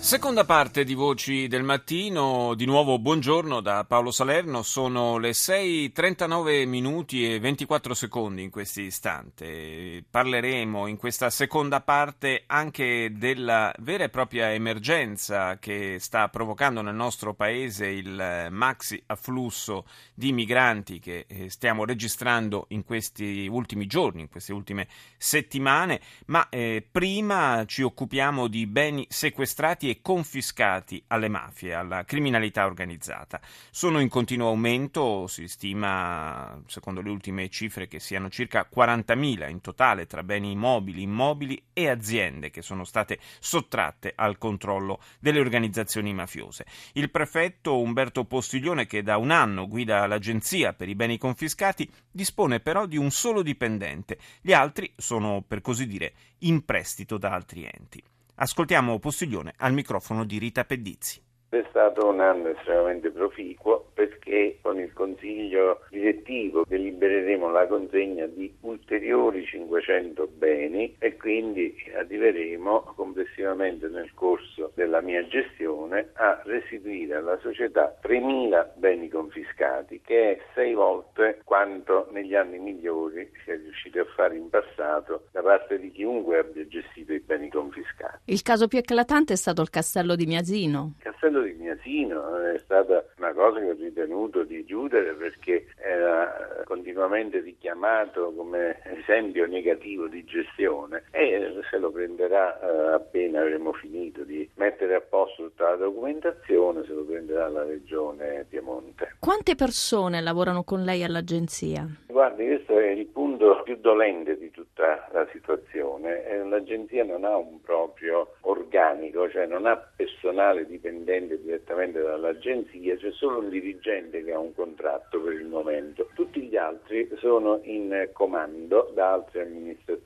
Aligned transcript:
Seconda 0.00 0.44
parte 0.44 0.84
di 0.84 0.94
Voci 0.94 1.48
del 1.48 1.64
Mattino, 1.64 2.54
di 2.54 2.64
nuovo 2.64 3.00
buongiorno 3.00 3.60
da 3.60 3.84
Paolo 3.84 4.12
Salerno, 4.12 4.62
sono 4.62 5.18
le 5.18 5.32
6.39 5.32 6.66
minuti 6.66 7.30
e 7.30 7.40
24 7.40 7.92
secondi 7.94 8.42
in 8.42 8.48
questo 8.48 8.80
istante. 8.80 10.02
Parleremo 10.08 10.86
in 10.86 10.96
questa 10.96 11.28
seconda 11.30 11.80
parte 11.82 12.44
anche 12.46 13.12
della 13.12 13.74
vera 13.80 14.04
e 14.04 14.08
propria 14.08 14.52
emergenza 14.52 15.58
che 15.58 15.98
sta 15.98 16.28
provocando 16.28 16.80
nel 16.80 16.94
nostro 16.94 17.34
paese 17.34 17.88
il 17.88 18.46
maxi 18.50 19.02
afflusso 19.06 19.84
di 20.14 20.32
migranti 20.32 21.00
che 21.00 21.26
eh, 21.28 21.50
stiamo 21.50 21.84
registrando 21.84 22.66
in 22.68 22.84
questi 22.84 23.46
ultimi 23.50 23.86
giorni, 23.86 24.22
in 24.22 24.28
queste 24.30 24.52
ultime 24.52 24.86
settimane, 25.18 26.00
ma 26.26 26.48
eh, 26.48 26.86
prima 26.90 27.64
ci 27.66 27.82
occupiamo 27.82 28.46
di 28.46 28.66
beni 28.66 29.04
sequestrati 29.10 29.87
e 29.90 30.00
confiscati 30.02 31.02
alle 31.08 31.28
mafie, 31.28 31.74
alla 31.74 32.04
criminalità 32.04 32.66
organizzata. 32.66 33.40
Sono 33.70 34.00
in 34.00 34.08
continuo 34.08 34.48
aumento, 34.48 35.26
si 35.26 35.48
stima, 35.48 36.60
secondo 36.66 37.00
le 37.00 37.10
ultime 37.10 37.48
cifre, 37.48 37.88
che 37.88 38.00
siano 38.00 38.28
circa 38.28 38.68
40.000 38.74 39.48
in 39.48 39.60
totale 39.60 40.06
tra 40.06 40.22
beni 40.22 40.52
immobili, 40.52 41.02
immobili 41.02 41.62
e 41.72 41.88
aziende 41.88 42.50
che 42.50 42.62
sono 42.62 42.84
state 42.84 43.18
sottratte 43.38 44.12
al 44.14 44.38
controllo 44.38 45.00
delle 45.18 45.40
organizzazioni 45.40 46.12
mafiose. 46.12 46.66
Il 46.92 47.10
prefetto 47.10 47.80
Umberto 47.80 48.24
Postiglione, 48.24 48.86
che 48.86 49.02
da 49.02 49.16
un 49.16 49.30
anno 49.30 49.66
guida 49.68 50.06
l'Agenzia 50.06 50.72
per 50.72 50.88
i 50.88 50.94
beni 50.94 51.18
confiscati, 51.18 51.90
dispone 52.10 52.60
però 52.60 52.86
di 52.86 52.96
un 52.96 53.10
solo 53.10 53.42
dipendente. 53.42 54.18
Gli 54.40 54.52
altri 54.52 54.92
sono, 54.96 55.42
per 55.46 55.60
così 55.60 55.86
dire, 55.86 56.12
in 56.40 56.64
prestito 56.64 57.18
da 57.18 57.32
altri 57.32 57.64
enti. 57.64 58.02
Ascoltiamo 58.40 59.00
Postiglione 59.00 59.54
al 59.56 59.72
microfono 59.72 60.24
di 60.24 60.38
Rita 60.38 60.64
Pedizzi. 60.64 61.20
È 61.50 61.64
stato 61.70 62.06
un 62.06 62.20
anno 62.20 62.48
estremamente 62.48 63.10
proficuo 63.10 63.86
perché 63.94 64.58
con 64.60 64.78
il 64.78 64.92
consiglio 64.92 65.80
direttivo 65.88 66.64
delibereremo 66.68 67.50
la 67.50 67.66
consegna 67.66 68.26
di 68.26 68.54
ulteriori 68.60 69.46
500 69.46 70.28
beni 70.36 70.94
e 70.98 71.16
quindi 71.16 71.74
arriveremo 71.96 72.92
complessivamente 72.94 73.88
nel 73.88 74.12
corso 74.12 74.72
della 74.74 75.00
mia 75.00 75.26
gestione 75.26 76.10
a 76.16 76.38
restituire 76.44 77.14
alla 77.14 77.38
società 77.38 77.96
3.000 78.02 78.72
beni 78.76 79.08
confiscati 79.08 80.02
che 80.04 80.32
è 80.32 80.38
sei 80.54 80.74
volte 80.74 81.40
quanto 81.44 82.08
negli 82.10 82.34
anni 82.34 82.58
migliori 82.58 83.30
si 83.42 83.52
è 83.52 83.56
riuscito 83.56 84.00
a 84.00 84.06
fare 84.14 84.36
in 84.36 84.50
passato 84.50 85.28
da 85.32 85.40
parte 85.40 85.78
di 85.78 85.90
chiunque 85.92 86.40
abbia 86.40 86.66
gestito 86.68 87.14
i 87.14 87.20
beni 87.20 87.48
confiscati. 87.48 88.18
Il 88.24 88.42
caso 88.42 88.68
più 88.68 88.78
eclatante 88.78 89.32
è 89.32 89.36
stato 89.36 89.62
il 89.62 89.70
castello 89.70 90.14
di 90.14 90.26
Miasino. 90.26 90.92
Castello 91.28 91.42
di 91.42 91.52
Miasino 91.58 92.38
è 92.38 92.58
stata 92.58 93.04
una 93.18 93.32
cosa 93.32 93.60
che 93.60 93.70
ho 93.70 93.74
ritenuto 93.74 94.44
di 94.44 94.64
chiudere 94.64 95.12
perché 95.12 95.66
era 95.76 96.37
continuamente 96.68 97.40
richiamato 97.40 98.30
come 98.36 98.82
esempio 98.84 99.46
negativo 99.46 100.06
di 100.06 100.22
gestione 100.24 101.04
e 101.10 101.62
se 101.70 101.78
lo 101.78 101.90
prenderà 101.90 102.60
eh, 102.60 102.92
appena 102.92 103.40
avremo 103.40 103.72
finito 103.72 104.22
di 104.22 104.46
mettere 104.56 104.94
a 104.94 105.00
posto 105.00 105.44
tutta 105.44 105.70
la 105.70 105.76
documentazione, 105.76 106.84
se 106.84 106.92
lo 106.92 107.04
prenderà 107.04 107.48
la 107.48 107.64
regione 107.64 108.44
Piemonte. 108.46 109.16
Quante 109.18 109.54
persone 109.54 110.20
lavorano 110.20 110.62
con 110.62 110.84
lei 110.84 111.02
all'agenzia? 111.04 111.88
Guardi, 112.06 112.44
questo 112.44 112.78
è 112.78 112.88
il 112.90 113.06
punto 113.06 113.62
più 113.64 113.76
dolente 113.76 114.36
di 114.36 114.50
tutta 114.50 115.08
la 115.12 115.26
situazione. 115.32 116.26
Eh, 116.26 116.44
l'agenzia 116.44 117.02
non 117.04 117.24
ha 117.24 117.36
un 117.36 117.62
proprio 117.62 118.34
organico, 118.42 119.30
cioè 119.30 119.46
non 119.46 119.64
ha 119.64 119.76
personale 119.76 120.66
dipendente 120.66 121.40
direttamente 121.40 122.02
dall'agenzia, 122.02 122.96
c'è 122.96 123.10
solo 123.12 123.38
un 123.38 123.48
dirigente 123.48 124.22
che 124.22 124.32
ha 124.32 124.38
un 124.38 124.54
contratto 124.54 125.18
per 125.20 125.32
il 125.32 125.46
momento. 125.46 126.08
Tutti 126.14 126.27
altri 126.68 127.08
sono 127.16 127.60
in 127.62 128.10
comando 128.12 128.90
da 128.94 129.12
altre 129.12 129.42
amministrazioni. 129.42 129.97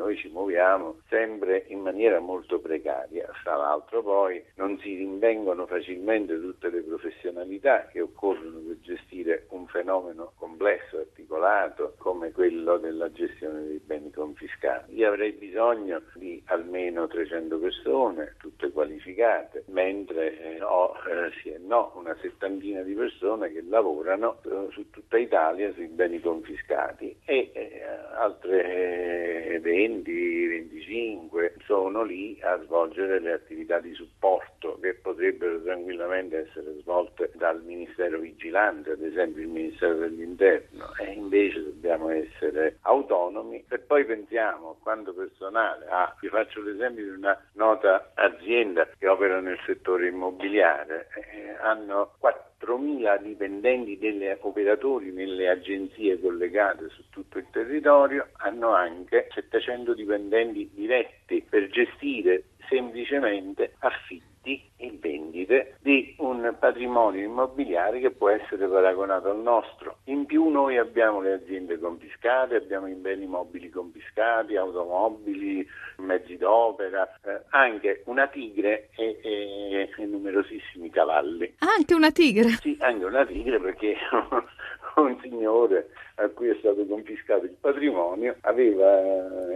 Noi 0.00 0.16
ci 0.16 0.28
muoviamo 0.28 1.00
sempre 1.10 1.66
in 1.68 1.80
maniera 1.80 2.20
molto 2.20 2.58
precaria. 2.58 3.28
Tra 3.42 3.56
l'altro 3.56 4.02
poi 4.02 4.42
non 4.54 4.78
si 4.78 4.94
rinvengono 4.94 5.66
facilmente 5.66 6.40
tutte 6.40 6.70
le 6.70 6.80
professionalità 6.80 7.86
che 7.88 8.00
occorrono 8.00 8.60
per 8.60 8.78
gestire 8.80 9.44
un 9.50 9.66
fenomeno 9.66 10.32
complesso, 10.36 10.96
articolato 10.96 11.96
come 11.98 12.32
quello 12.32 12.78
della 12.78 13.12
gestione 13.12 13.66
dei 13.66 13.78
beni 13.84 14.10
confiscati. 14.10 14.94
Io 14.94 15.08
avrei 15.08 15.32
bisogno 15.32 16.00
di 16.14 16.42
almeno 16.46 17.06
300 17.06 17.58
persone, 17.58 18.36
tutte 18.38 18.70
qualificate, 18.70 19.64
mentre 19.66 20.56
eh, 20.56 20.62
ho 20.62 20.94
eh, 20.94 21.30
sì 21.42 21.50
e 21.50 21.58
no 21.58 21.92
una 21.96 22.16
settantina 22.22 22.80
di 22.80 22.94
persone 22.94 23.52
che 23.52 23.62
lavorano 23.68 24.38
eh, 24.46 24.68
su 24.70 24.88
tutta 24.88 25.18
Italia 25.18 25.70
sui 25.74 25.88
beni 25.88 26.20
confiscati 26.20 27.14
e 27.26 27.50
eh, 27.52 27.82
altre 28.14 29.58
20, 29.60 29.88
25 29.98 31.56
sono 31.64 32.02
lì 32.02 32.38
a 32.42 32.60
svolgere 32.64 33.20
le 33.20 33.32
attività 33.32 33.78
di 33.78 33.92
supporto 33.94 34.78
che 34.80 34.94
potrebbero 34.94 35.60
tranquillamente 35.62 36.48
essere 36.48 36.76
svolte 36.80 37.30
dal 37.34 37.62
Ministero 37.62 38.18
Vigilante, 38.18 38.92
ad 38.92 39.02
esempio 39.02 39.42
il 39.42 39.48
Ministero 39.48 39.94
dell'Interno, 39.94 40.94
e 40.98 41.12
invece 41.12 41.62
dobbiamo 41.62 42.10
essere 42.10 42.78
autonomi 42.82 43.64
e 43.68 43.78
poi 43.78 44.04
pensiamo 44.04 44.70
a 44.70 44.82
quanto 44.82 45.12
personale 45.12 45.86
ha. 45.88 46.14
Vi 46.20 46.28
faccio 46.28 46.62
l'esempio 46.62 47.04
di 47.04 47.10
una 47.10 47.38
nota 47.54 48.12
azienda 48.14 48.88
che 48.98 49.08
opera 49.08 49.40
nel 49.40 49.58
settore 49.66 50.08
immobiliare, 50.08 51.08
eh, 51.14 51.56
hanno 51.60 52.14
4.000 52.60 53.22
dipendenti 53.22 53.98
delle 53.98 54.38
operatori 54.40 55.12
nelle 55.12 55.48
agenzie 55.48 56.20
collegate 56.20 56.88
su 56.90 57.02
tutto 57.08 57.38
il 57.38 57.46
territorio, 57.50 58.28
hanno 58.38 58.74
anche 58.74 59.28
700 59.32 59.94
dipendenti 59.94 60.70
diretti 60.72 61.44
per 61.48 61.68
gestire 61.68 62.44
semplicemente 62.68 63.74
affitti 63.78 64.29
e 64.42 64.98
vendite 64.98 65.76
di 65.80 66.14
un 66.18 66.54
patrimonio 66.58 67.22
immobiliare 67.22 68.00
che 68.00 68.10
può 68.10 68.30
essere 68.30 68.66
paragonato 68.66 69.30
al 69.30 69.38
nostro. 69.40 69.98
In 70.04 70.24
più 70.24 70.48
noi 70.48 70.78
abbiamo 70.78 71.20
le 71.20 71.34
aziende 71.34 71.78
confiscate, 71.78 72.56
abbiamo 72.56 72.88
i 72.88 72.94
beni 72.94 73.26
mobili 73.26 73.68
confiscati, 73.68 74.56
automobili, 74.56 75.66
mezzi 75.98 76.36
d'opera, 76.36 77.06
eh, 77.22 77.42
anche 77.50 78.02
una 78.06 78.26
tigre 78.28 78.88
e, 78.96 79.20
e, 79.22 79.90
e 79.96 80.04
numerosissimi 80.06 80.90
cavalli. 80.90 81.54
Anche 81.58 81.94
una 81.94 82.10
tigre? 82.10 82.48
Sì, 82.60 82.76
anche 82.80 83.04
una 83.04 83.26
tigre 83.26 83.60
perché 83.60 83.96
un 84.96 85.18
signore 85.20 85.90
a 86.16 86.28
cui 86.28 86.48
è 86.48 86.56
stato 86.58 86.84
confiscato 86.86 87.44
il 87.44 87.56
patrimonio 87.58 88.36
aveva 88.42 89.00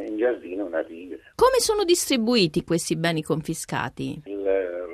in 0.04 0.16
giardino 0.16 0.64
una 0.64 0.82
tigre. 0.82 1.20
Come 1.34 1.58
sono 1.58 1.84
distribuiti 1.84 2.64
questi 2.64 2.96
beni 2.96 3.22
confiscati? 3.22 4.20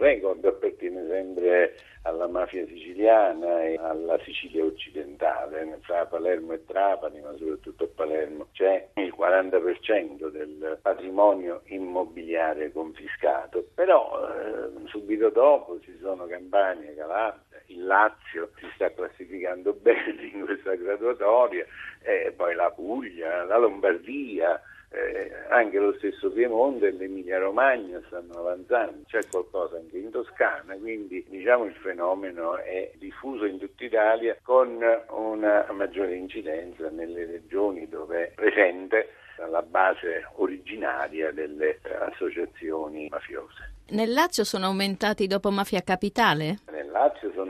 Record 0.00 0.42
appartiene 0.46 1.06
sempre 1.06 1.74
alla 2.02 2.26
mafia 2.26 2.64
siciliana 2.66 3.64
e 3.64 3.76
alla 3.78 4.18
Sicilia 4.24 4.64
occidentale, 4.64 5.78
fra 5.82 6.06
Palermo 6.06 6.54
e 6.54 6.64
Trapani, 6.64 7.20
ma 7.20 7.34
soprattutto 7.36 7.84
a 7.84 7.88
Palermo 7.94 8.46
c'è 8.52 8.88
il 8.94 9.14
40% 9.14 10.30
del 10.30 10.78
patrimonio 10.80 11.60
immobiliare 11.66 12.72
confiscato, 12.72 13.68
però 13.74 14.26
eh, 14.26 14.86
subito 14.86 15.28
dopo 15.28 15.78
ci 15.80 15.94
sono 16.00 16.24
Campania, 16.26 16.94
Calabria, 16.94 17.49
il 17.70 17.84
Lazio 17.84 18.50
si 18.58 18.66
sta 18.74 18.92
classificando 18.92 19.72
bene 19.80 20.30
in 20.32 20.44
questa 20.44 20.74
graduatoria, 20.74 21.64
e 22.02 22.32
poi 22.36 22.54
la 22.54 22.70
Puglia, 22.70 23.44
la 23.44 23.58
Lombardia, 23.58 24.60
eh, 24.92 25.30
anche 25.50 25.78
lo 25.78 25.94
stesso 25.98 26.32
Piemonte 26.32 26.88
e 26.88 26.90
l'Emilia 26.90 27.38
Romagna 27.38 28.00
stanno 28.06 28.38
avanzando, 28.38 29.02
c'è 29.06 29.20
qualcosa 29.30 29.76
anche 29.76 29.98
in 29.98 30.10
Toscana, 30.10 30.74
quindi 30.74 31.24
diciamo 31.28 31.64
il 31.64 31.74
fenomeno 31.74 32.56
è 32.56 32.90
diffuso 32.96 33.44
in 33.44 33.58
tutta 33.58 33.84
Italia 33.84 34.36
con 34.42 34.78
una 35.10 35.66
maggiore 35.70 36.16
incidenza 36.16 36.90
nelle 36.90 37.24
regioni 37.24 37.88
dove 37.88 38.28
è 38.28 38.32
presente 38.34 39.10
la 39.48 39.62
base 39.62 40.28
originaria 40.36 41.30
delle 41.30 41.78
associazioni 42.10 43.08
mafiose. 43.08 43.78
Nel 43.90 44.12
Lazio 44.12 44.44
sono 44.44 44.66
aumentati 44.66 45.26
dopo 45.26 45.50
Mafia 45.50 45.82
Capitale? 45.82 46.58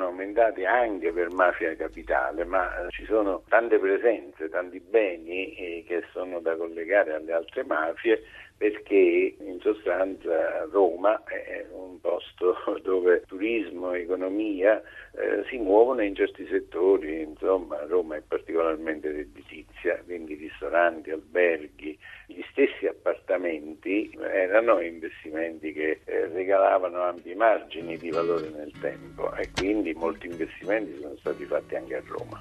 Sono 0.00 0.12
aumentati 0.12 0.64
anche 0.64 1.12
per 1.12 1.31
Mafia 1.31 1.76
Capitale, 1.76 2.47
ma 2.47 2.87
eh, 2.87 2.88
ci 2.88 3.05
sono 3.05 3.43
tante 3.50 3.79
presenze, 3.79 4.49
tanti 4.49 4.81
beni 4.81 5.55
eh, 5.55 5.85
che 5.87 6.05
sono 6.11 6.41
da 6.41 6.56
collegare 6.56 7.12
alle 7.12 7.35
altre 7.35 7.64
mafie 7.64 8.23
perché 8.61 9.37
in 9.39 9.59
sostanza 9.62 10.69
Roma 10.71 11.25
è 11.25 11.65
un 11.73 11.99
posto 11.99 12.55
dove 12.85 13.23
turismo, 13.27 13.95
economia 13.95 14.83
eh, 15.12 15.47
si 15.49 15.57
muovono 15.57 16.03
in 16.03 16.15
certi 16.15 16.47
settori, 16.47 17.23
insomma 17.23 17.83
Roma 17.87 18.17
è 18.17 18.21
particolarmente 18.21 19.11
redditizia, 19.11 20.03
quindi 20.05 20.35
ristoranti, 20.35 21.11
alberghi, 21.11 21.99
gli 22.27 22.43
stessi 22.51 22.87
appartamenti 22.87 24.15
erano 24.21 24.79
investimenti 24.81 25.73
che 25.73 26.01
eh, 26.05 26.27
regalavano 26.27 27.01
ampi 27.01 27.35
margini 27.35 27.97
di 27.97 28.11
valore 28.11 28.51
nel 28.51 28.73
tempo 28.79 29.35
e 29.37 29.49
quindi 29.57 29.95
molti 29.95 30.27
investimenti 30.27 31.01
sono 31.01 31.17
stati 31.17 31.47
fatti 31.47 31.77
anche 31.77 31.97
a 31.97 32.03
Roma. 32.07 32.39